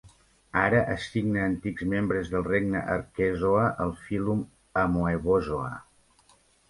[0.59, 4.41] Ara assigna antics membres del regne Arquezoa al fílum
[4.85, 5.69] Amoebozoa.